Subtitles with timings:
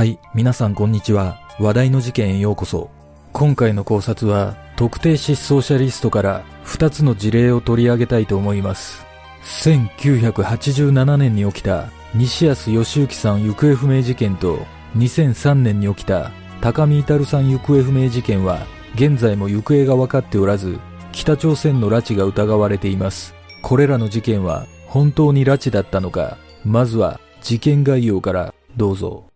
[0.00, 1.42] はい、皆さんこんにちは。
[1.58, 2.88] 話題の事件へようこそ。
[3.34, 9.04] 今回の考察は、特定失踪者リストから2つの事例を取り上げたいと思います。
[9.44, 14.60] 1987年に起きた西安義行さん行方不明事件と
[14.96, 16.30] 2003年に起きた
[16.62, 20.80] 高見至さん行方不明事件は現在も行方が分かっておらず
[21.12, 23.34] 北朝鮮の拉致が疑われています。
[23.60, 29.29] これらの事件は本当に拉致だったのかまずは事件概要からどうぞ。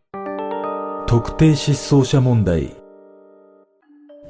[1.06, 2.74] 特定失踪者問題。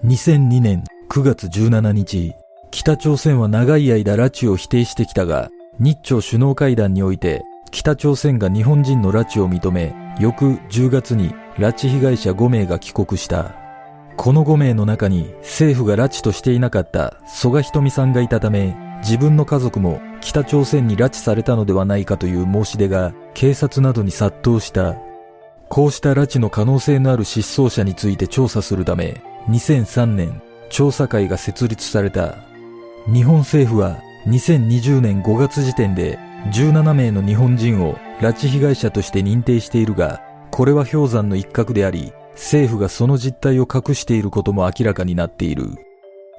[0.05, 2.33] 2002年9月17日
[2.73, 13.55] 北朝鮮は長い間拉致を否定してきたが日朝首脳会談において北朝鮮が日本人の拉致を認め翌10月に拉致被害者5名が帰国した。
[14.17, 24.97] この5名の中に政府が拉致としていなかった曽我ひとみさんがいたため自分の家族も北朝鮮に拉致されたのではないかという申し出が警察などに殺到した。
[25.69, 32.37] こうした拉致の可能性のある失踪者について調査するため2003年調査会が設立された。
[33.07, 36.19] 日本政府は2020年5月時点で
[36.53, 45.69] 17名の日本人を拉致被害者として認定しているがこれは氷山の一角であり政府がその実態を隠していることも明らかになっている。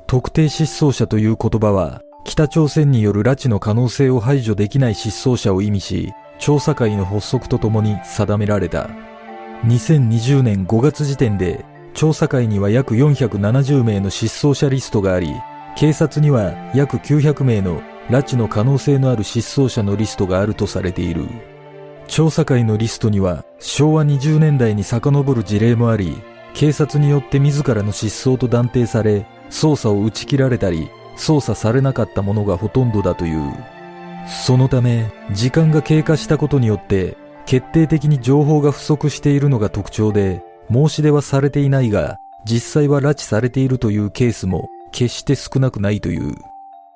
[0.08, 8.90] 特定失踪者という言葉は北朝鮮による拉致の可能性を排除できない失踪者を意味し調査会の発足とともに定められた。
[9.64, 15.34] 2020年5月時点で調査会には約470名の失踪者リストがあり
[15.76, 21.26] 警察には約900名の拉致の可能性のある失踪者のリストがあるとされている。
[22.08, 26.22] 調査会のリストには昭和20年代に遡る事例もあり
[26.54, 33.54] 警察によって自らの失踪と断定され捜査を打ち切られたり捜査されなかったものがほとんどだという。
[34.28, 46.36] そのため時間が経過したことによって決定的に情報が不足しているのが特徴で、申し出はされていないが、実際は拉致されているというケースも決して少なくないという。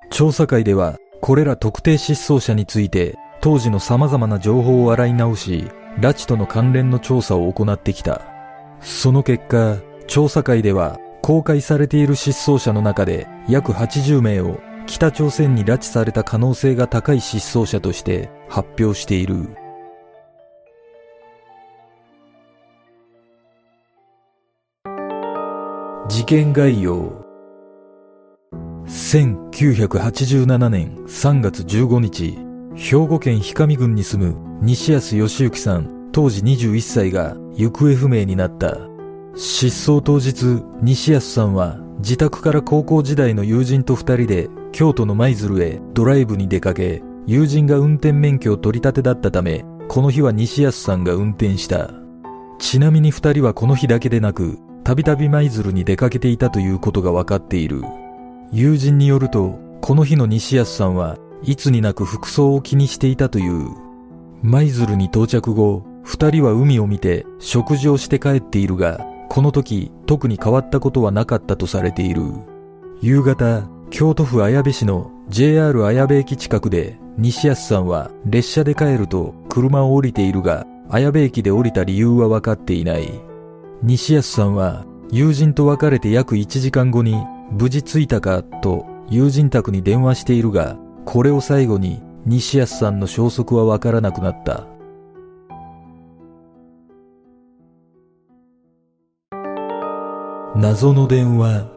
[0.10, 5.68] 調査会では、これら特定失踪者について、当時の様々な情報を洗い直し、
[6.00, 8.22] 拉致との関連の調査を行ってきた。
[8.82, 9.78] その結果、
[10.08, 19.50] 調査会では、公開されている失踪者の中で約80名を北朝鮮に拉致された可能性が高い失踪者として発表している。
[26.10, 27.24] 事件概要。
[28.88, 32.36] 1987年3月15日
[32.76, 38.80] 兵庫県氷上郡に住む西安義行さん当時21歳が行方不明になった。
[39.36, 51.92] 失踪当日西安さんは自宅から高校時代の友人と二人で京都の舞鶴へドライブに出かけ友人が運転免許を取り立てだったためこの日は西安さんが運転した。
[52.58, 57.84] ちなみに二人はこの日だけでなくたびたび舞鶴に出かけていたということが分かっている。
[58.52, 63.70] 友人によると、この日の西安さんはいつになく服装を気にしていたという。
[64.42, 72.24] 舞鶴に到着後、二人は海を見て食事をして帰っているが、この時特に変わったことはなかったとされている。
[73.02, 83.29] 夕方、京都府綾部市の JR 綾部駅近くで西安さんは列車で帰ると車を降りているが、綾部駅で降りた理由は分かっていない。
[83.82, 87.16] 西安さんは友人と別れて約1時間後に
[87.52, 94.68] 無事着いたかと友人宅に電話しているが、これを最後に西安さんの消息はわからなくなった。
[100.56, 101.70] 謎の電話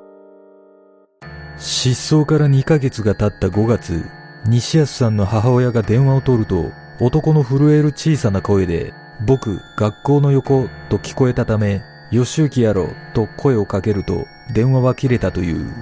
[1.57, 4.05] 失踪から2ヶ月が経った5月、
[4.49, 6.65] 西安さんの母親が電話を取ると、
[7.01, 8.93] 男の震える小さな声で、
[9.25, 11.81] 僕、学校の横と聞こえたため、
[12.13, 15.73] 吉行やろと声をかけると電話は切れたという。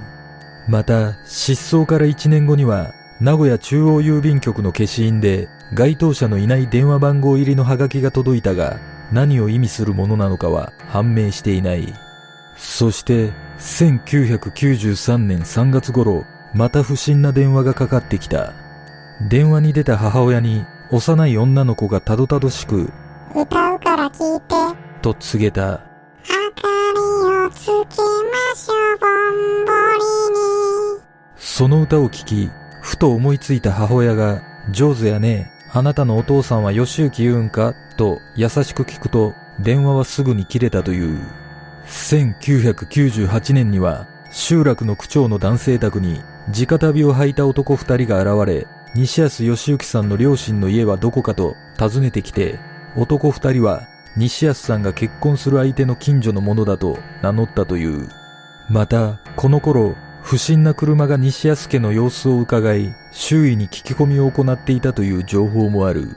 [0.67, 8.79] また、失踪から1年後には、名古屋中央郵便局の消印で該当者のいない電話番号入りのハガキが届いたが、
[9.11, 11.93] 何を意味するものなのかは判明していない。
[12.55, 18.53] そして、1993年3月頃、また不審な電話がかかってきた。
[19.29, 22.91] 電話に出た母親に、幼い女の子がたどたどしく、
[23.35, 24.55] 歌うから聞いて、
[25.01, 25.90] と告げた。
[31.53, 32.49] その歌を聴き、
[32.79, 37.75] ふと思いついた母親が、上手やね、あなたのお父さんは吉行言うんか？
[37.97, 41.19] と優しく聞くと、電話はすぐに切れたという。
[41.87, 46.21] 1998年には、集落の区長の男性宅に、
[46.57, 48.65] 直旅を履いた男二人が現れ、
[48.95, 52.59] 西安義行さんの両親の家はどこかと尋ねてきて、
[52.95, 58.07] 男二人は西安さんが結婚する相手の近所のものだと名乗ったという。
[58.69, 66.15] また、この頃、不審な車が西安家の様子を伺い、周囲に聞き込みを行っていたという情報もある。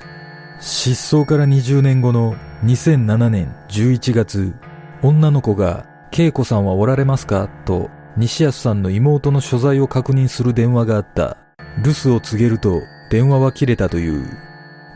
[0.61, 4.55] 失踪から20年後の2007年11月、
[5.03, 5.87] 女の子が、
[6.17, 7.49] 恵子さんはおられますか？
[7.65, 11.39] と、西安さんの妹の所在を確認する電話があった。
[11.83, 14.25] 留守を告げると、電話は切れたという。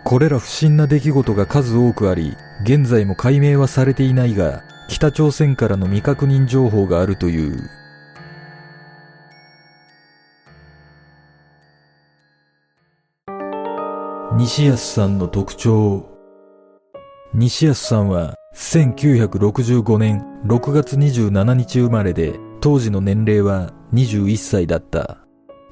[0.05, 7.69] これら不審な出来事が数多くあり、現在も解明はされていないが、北朝鮮からの未確認情報があるという。
[14.39, 16.07] 西安さんの特徴。
[17.35, 25.19] 西安さんは1965年6月27日生まれで当時の年齢は21歳だった。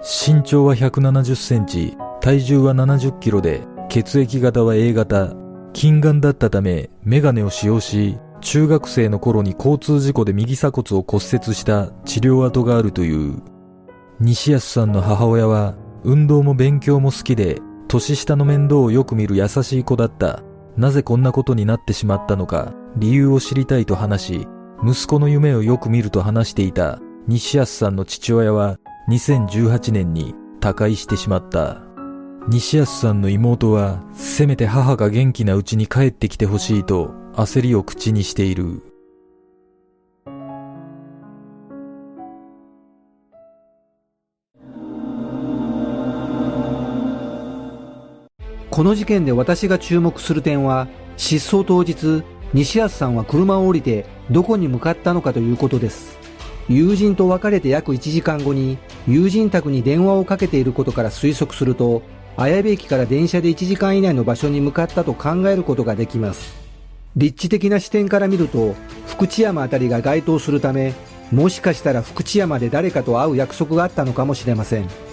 [0.00, 5.32] 身長は170センチ体重は70キロで血液型は A 型。
[5.72, 13.40] 近眼だったためメガネを使用し中学生の頃に交通事故で右鎖骨を骨折した治療跡があるという。
[14.18, 20.42] 西安さんの母親は運動も勉強も好きで年下の面倒をよく見る優しい子だった。
[20.76, 24.48] なぜこんなことになってしまったのか、理由を知りたいと話し、
[24.84, 28.78] 息子の夢をよく見ると話していた西安さんの父親は
[29.08, 31.82] 2018年に他界してしまった。
[32.48, 38.82] 西安さんの妹は、せめて母が元気なうちに帰ってきてほしいと焦りを口にしている。
[48.76, 50.86] この事件で私が注目する点は、
[51.16, 56.18] 失踪当日、西安さんは車を降りてどこに向かったのかということです。
[56.68, 58.76] 友人と別れて約1時間後に
[59.08, 62.02] 友人宅に電話をかけていることから推測すると、
[62.36, 66.54] 綾部駅から電車で1時間以内の場所に向かったと考えることができます。
[67.16, 68.74] 立地的な視点から見ると、
[69.06, 70.92] 福知山あたりが該当するため、
[71.32, 75.05] もしかしたら福知山で誰かと会う約束があったのかもしれません。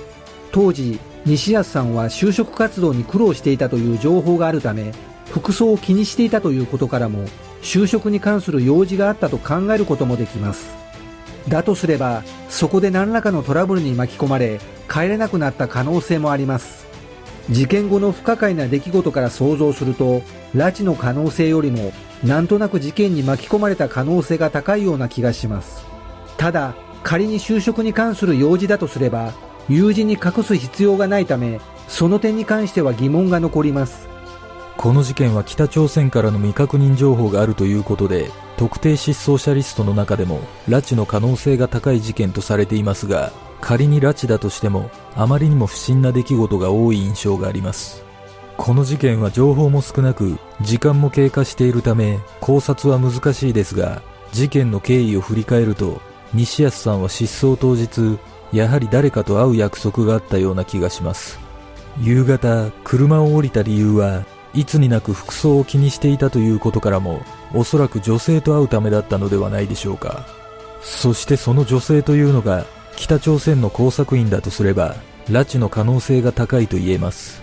[0.54, 4.92] 当時、西安さんは就職活動に苦労していたという情報があるため
[5.32, 7.26] 服装を気にしていたということからも
[7.64, 10.76] 就職に関する用事があったと考えることもできます。
[11.50, 14.60] だとすればそこで何らかのトラブルに巻き込まれ
[14.90, 16.86] 帰れなくなった可能性もあります。
[17.50, 20.22] 事件後の不可解な出来事から想像すると
[20.56, 21.92] 拉致の可能性よりも
[22.24, 25.84] なんとなく事件に巻き込まれた可能性が高いような気がします。
[26.38, 29.34] ただ仮に就職に関する用事だとすれば
[29.70, 34.08] 友人に隠す必要がないためその点に関しては疑問が残ります。
[34.78, 43.32] この事件は北朝鮮からの未確認情報があるということで特定失踪者リストの中でも拉致の可能性が高い事件とされていますが
[43.62, 48.04] 仮に拉致だとしてもあまりにも不審な出来事が多い印象があります。
[48.58, 54.02] この事件は情報も少なく時間も経過しているため考察は難しいですが
[54.32, 56.02] 事件の経緯を振り返ると
[56.34, 58.20] 西安さんは失踪当日
[58.54, 61.40] やはり誰かと会う約束があったような気がします。
[62.00, 64.24] 夕方車を降りた理由は
[64.54, 67.22] いつになく服装を気にしていたということからも
[67.54, 70.26] おそらく女性と会うためだったのではないでしょうか。
[70.82, 74.96] そしてその女性というのが北朝鮮の工作員だとすれば
[75.28, 77.42] 拉致の可能性が高いと言えます。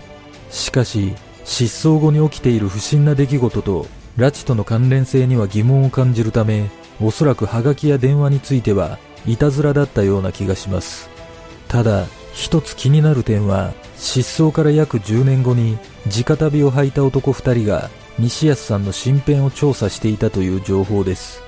[0.50, 6.70] しかし失踪後に起きている不審な出来事と拉致との関連性には疑問を感じるため
[7.00, 11.08] おそらくハガキや電話についてはいたずらだったような気がします。
[11.68, 21.42] ただ一つ気になる点は失踪から約10年後に直旅を履いた男2人が西安さんの身辺を調査していたという情報です。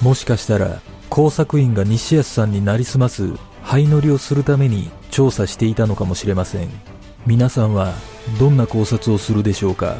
[0.00, 6.68] もしかしたら工作員が西安さんになりすます灰乗りをするために調査していたのかもしれません。
[7.26, 7.94] 皆さんは
[8.40, 9.96] どんな考察をするでしょうか？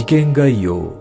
[0.00, 0.94] 事件概要。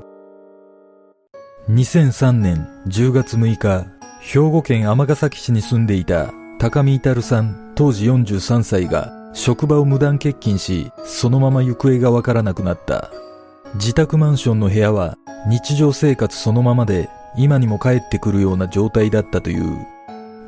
[1.69, 3.85] 2003年10月6日
[4.19, 13.09] 兵庫県尼崎市に住んでいた高見至さん当時43歳が職場を無断欠勤しそのまま行方がわからなくなった。
[13.75, 19.77] 自宅マンションの部屋は日常生活そのままで今にも帰ってくるような状態だったという。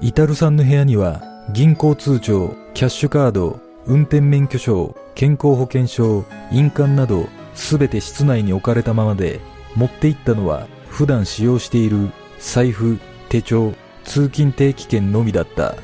[0.01, 1.22] 至さんの部屋には
[1.53, 9.39] 銀行通帳キャッシュカード運転免許証健康保険証印鑑などすべて室内に置かれたままで、
[9.75, 15.75] 持って行ったのは普段使用している財布、手帳、通勤定期券のみだった。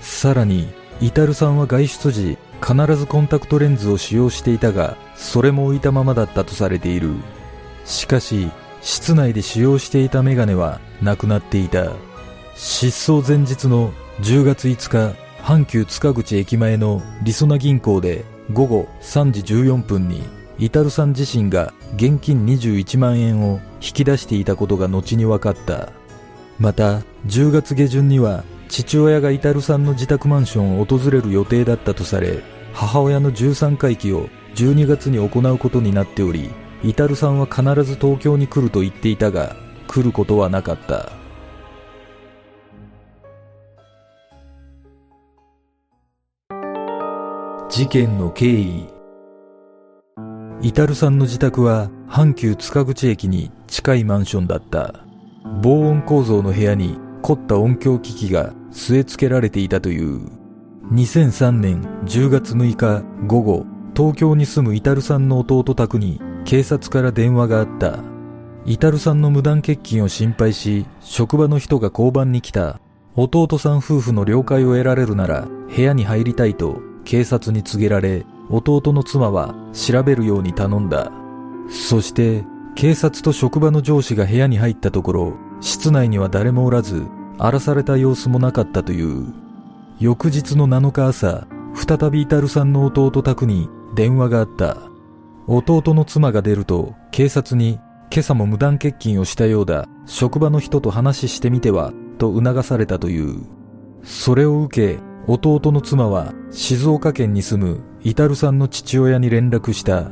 [0.00, 0.68] さらに、
[1.00, 7.14] イタルさんは外出時、必ずコンタクトレンズを使用していたが、それも置いたままだったとされている。
[7.84, 11.92] しかし、室内で使用していたメガネはなくなっていた。
[12.54, 20.22] 失踪前日の10月5日阪急塚口駅前のりそな銀行で午後3時14分に
[20.58, 25.92] イタルさん自身が現金21万円を引き出していたことが後に分かった。
[26.58, 32.42] また10月下旬には父親がイタルさんの自宅マンションを訪れる予定だったとされ
[32.72, 36.50] 母親の13回忌を12月に行うことになっており
[36.82, 39.56] イタルさんは必ず東京に来ると言っていたが
[39.88, 41.12] 来ることはなかった。
[47.68, 48.93] 事件の経緯。
[50.62, 55.04] イタルさんの自宅は阪急塚口駅に近いマンションだった。
[55.62, 60.26] 防音構造の部屋に凝った音響機器が据え付けられていたという。
[60.92, 67.98] 2003年10月6日午後東京に住むイタルさんの弟宅に警察から電話があった。
[68.66, 72.80] イタルさんの無断欠勤を心配し職場の人が交番に来た。
[73.16, 81.10] 弟さん夫婦の了解を得られるなら部屋に入りたいと警察に告げられ弟の妻は調べるように頼んだ。
[81.68, 87.06] そして警察と職場の上司が部屋に入ったところ室内には誰もおらず
[87.38, 89.32] 荒らされた様子もなかったという。
[89.98, 94.76] 翌日の7日朝再びイタルさんの弟宅に電話があった。
[95.46, 97.78] 弟の妻が出ると警察に
[98.10, 99.88] 今朝も無断欠勤をしたようだ。
[100.06, 103.44] 職場の人と話してみてはと促されたという。
[104.02, 110.10] それを受け弟の妻は静岡県に住むイタルさんの父親に連絡した。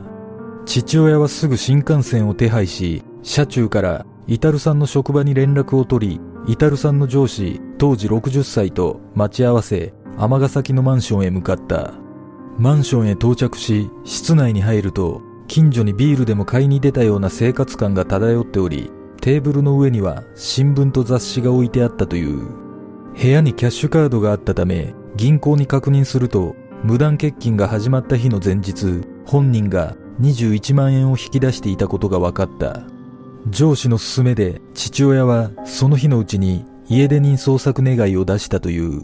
[0.64, 11.92] 父親はすぐ新幹線を手配し車中からイタルさんの職場に連絡を取りイタルさんの上司当時60歳と待ち合わせ尼崎のマンションへ向かった。
[12.56, 22.48] マンションへ到着し室内に入ると近所にビールでも買いに出たような生活感が漂っておりテーブルの上には新聞と雑誌が置いてあったという。
[23.20, 32.82] 部屋にキャッシュカードがあったため銀行に確認すると無断欠勤が始まった日の前日本人が21万円を引き出していたことが分かった。
[33.48, 39.02] 上司の勧めで父親はその日のうちに家出人捜索願いを出したという。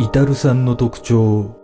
[0.00, 1.60] イタルさんの特徴。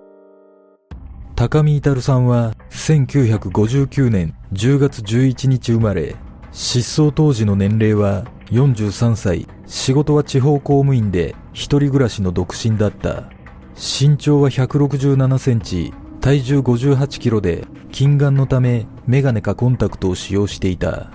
[1.34, 6.16] 高見至さんは1959年10月11日生まれ
[6.52, 13.30] 失踪当時の年齢は43歳仕事は地方公務員で一人暮らしの独身だった。
[13.74, 21.10] 身長は167センチ体重58キロで近眼のためメガネかコンタクトを使用していた。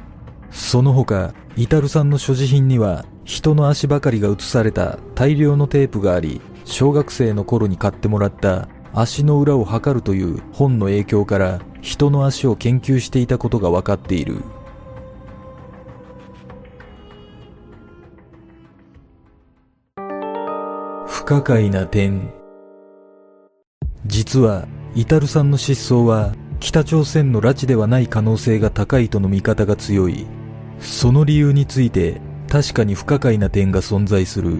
[0.52, 14.44] その他イタルさんの所持品には人の足ばかりが写された大量のテープがあり小学生の頃に買ってもらった足の裏を測るという本の影響から人の足を研究していたことが分かっている。
[21.32, 22.30] 可解な点。
[24.06, 30.26] 実はイタルさんの失踪は北朝鮮の拉致ではない可能性が高いとの見方が強い。
[30.82, 32.20] その理由について
[32.50, 34.58] 確かに不可解な点が存在する。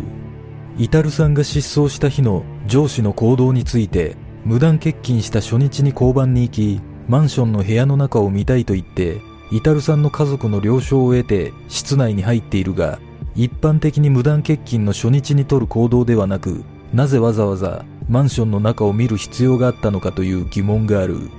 [0.78, 9.20] イタルさんが失踪した日の上司の行動について無断欠勤した初日に交番に行きマンションの部屋の中を見たいと言って
[9.52, 13.00] イタルさんの家族の了承を得て室内に入っているが
[13.36, 21.30] 一般的に無断欠勤の初日に取る行動ではなくなぜわざわざマンションの中を見る必要があったのかという疑問がある。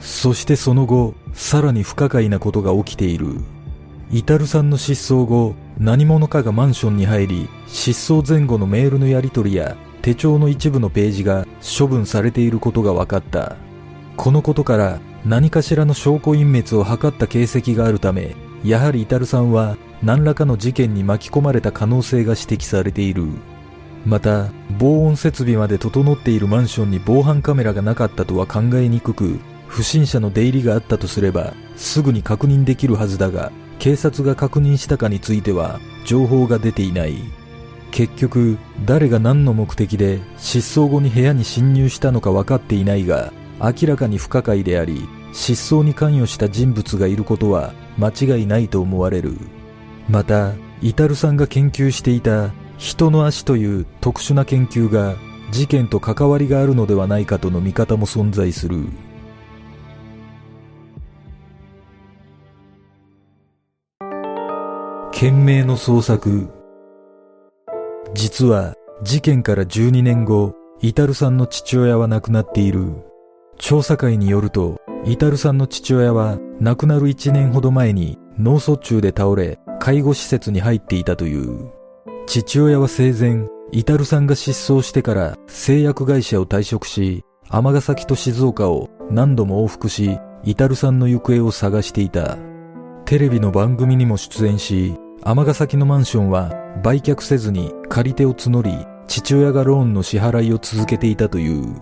[0.00, 3.28] そしてその後さらに不可解なことが起きている。
[4.10, 11.46] イタルさんの失踪後何者かがマンションに入り失踪前後のメールのやり取りや手帳の一部のページが
[11.78, 13.56] 処分されていることが分かった。
[14.16, 18.34] このことから何かしらの証拠隠滅を図った形跡があるため
[18.64, 23.26] やはりイタルさんは何らかの事件に巻き込まれた可能性が指摘されている。
[24.04, 37.16] また防音設備まで整っているマンションに防犯カメラがなかったとは考えにくく不審者の出入りがあったとすればすぐに確認できるはずだが警察が確認したかについては情報が出ていない。
[37.90, 49.36] 結局誰が何の目的で失踪後に部屋に侵入したのか分かっていないが明らかに不可解であり失踪に関与した人物がいることは間違いないと思われる。
[50.08, 55.16] またイタルさんが研究していた人の足という特殊な研究が
[55.50, 58.86] 事件と関わりがあるのではないかとの見方も存在する。
[65.12, 66.50] 懸命の捜索。
[68.12, 72.92] 実は事件から12年後イタルさんの父親は亡くなっている。
[73.58, 81.70] 調査会によるとイタルさんの父親は亡くなる1年ほど前に脳卒中で倒れ、介護施設に入っていたという。
[82.26, 92.38] 父親は生前、イタルさんが失踪してから製薬会社を退職し、尼崎と静岡を何度も往復し、イタルさんの行方を探していた。
[93.04, 101.76] テレビの番組にも出演し、尼崎のマンションは売却せずに借り手を募り、父親がローンの支払いを続けていたという。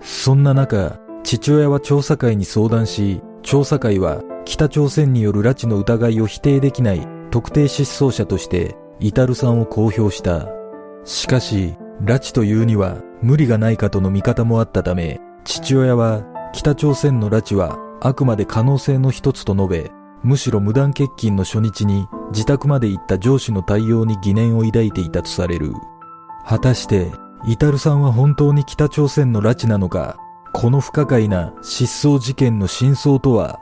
[0.00, 10.48] そんな中、父親は調査会に相談し、調査会は北朝鮮による拉致の疑いを否定できない特定失踪者としてイタルさんを公表した。
[11.04, 19.90] しかし、拉致というには無理がないかとの見方もあったため、父親は北朝鮮の拉致はあくまで可能性の一つと述べ、
[20.22, 25.72] むしろ無断欠勤の初日に自宅まで行った上司の対応に疑念を抱いていたとされる。
[26.46, 27.12] 果たして、
[27.46, 30.16] イタルさんは本当に北朝鮮の拉致なのか、
[30.60, 33.60] この不可解な失踪事件の真相とは？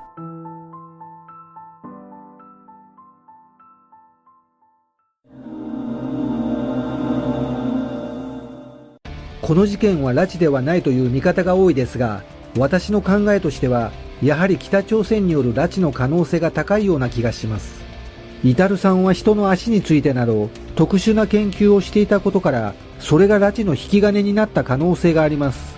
[9.43, 12.23] この事件は拉致ではないという見方が多いですが、
[12.57, 17.85] 私の考えとしては、やはり北朝鮮による拉致の可能性が高いような気がします。
[18.43, 25.76] イタルさんは人の足についてなど特殊な研究をしていたことから、それが拉致の引き金になった可能性があります。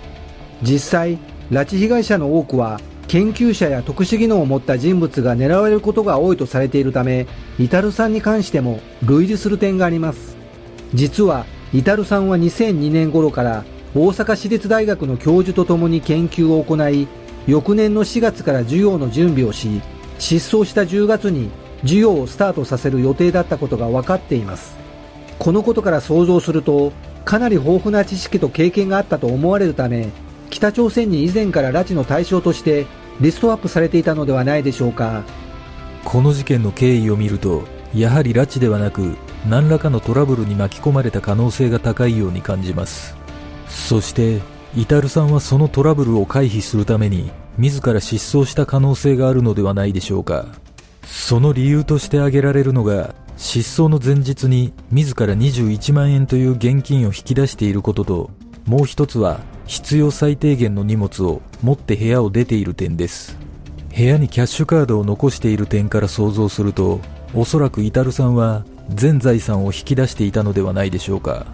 [0.61, 1.17] 実際、
[1.51, 10.37] 拉致被害者の多くは研究者や特殊技能を持った人物が狙われることが多いとされているため、イタルさんに関しても類似する点があります。
[10.93, 13.63] 実はイタルさんは2002年頃から
[13.95, 17.07] 大阪市立大学の教授とともに研究を行い、
[17.47, 19.81] 翌年の4月から授業の準備をし、
[20.19, 21.49] 失踪した10月に
[21.81, 24.77] 授業をスタートさせる予定だったことが分かっています。
[25.39, 26.91] このことから想像すると、
[27.25, 30.09] かなり豊富な知識と経験があったと思われるため、
[30.49, 32.85] 北朝鮮に以前から拉致の対象として
[33.21, 35.23] リストアップされていたのではないでしょうか。
[36.05, 39.15] この事件の経緯を見ると、やはり拉致ではなく、
[39.47, 43.15] 何らかのトラブルに巻き込まれた可能性が高いように感じます
[43.67, 44.41] そして
[44.75, 50.45] イタルさんはそのトラブルを回避するために自ら失踪した可能性があるのではないでしょうか
[51.05, 58.29] その理由として挙げられるのが失踪の前日に自ら21万円という現金を引き出していることと
[58.69, 63.35] もう一つは必要最低限の荷物を持って部屋を出ている点です。
[63.97, 66.99] 部屋にキャッシュカードを残している点から想像すると
[67.33, 71.47] おそらくイタルさんは全財産を引き出していたのではないでしょうか。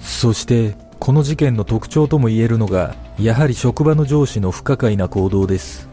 [0.00, 5.88] そしてこの事件の特徴ともいえるのがやはり職場の上司の不可解な行動です。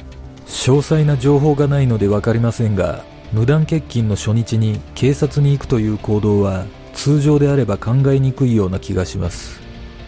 [0.47, 9.64] 詳細な情報がないので分かりませんが無断欠勤の初日に警察に行くという行動は通常であれば考えにくいような気がします。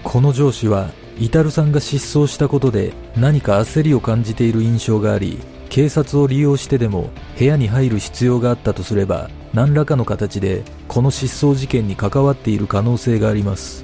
[0.08, 0.90] この上司は
[1.20, 13.84] イタルさんが失踪したことで何か焦りを感じている印象があり警察を利用してでも部屋に入る必要があったとすれば何らかの形でこの失踪事件に関わっている可能性があります。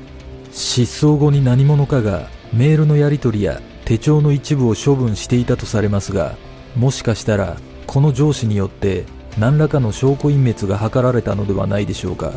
[0.54, 6.38] 失踪後に何者かがメールのやり取りや手帳の一部を処分していたとされますが
[6.78, 9.04] もしかしたらこの上司によって
[9.38, 12.32] 何らかの証拠隠滅が図られたのではないでしょうか。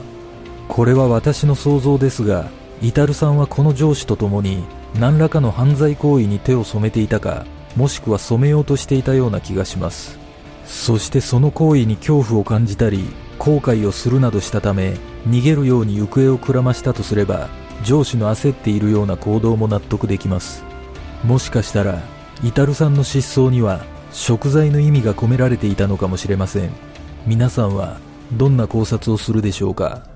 [0.66, 2.50] これは私の想像ですが
[2.82, 4.64] イタルさんはこの上司と共に
[4.98, 10.18] 何らかの犯罪行為に手を染めていたかもしくは染めようとしていたような気がします。
[10.64, 13.04] そしてその行為に恐怖を感じたり
[13.38, 14.96] 後悔をするなどしたため
[15.28, 17.48] 逃げるように行方をくらましたとすれば
[17.84, 20.64] 上司の焦っているような行動も納得できます。
[21.24, 22.02] もしかしたら
[22.42, 26.70] イタルさんの失踪には食材の意味が込められていたのかもしれません。
[27.26, 27.98] 皆さんは
[28.32, 30.15] どんな考察をするでしょうか？